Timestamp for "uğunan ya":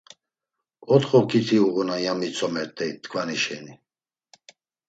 1.67-2.13